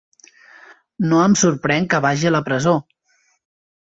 [1.11, 2.73] No em sorprèn que vagi a la presó.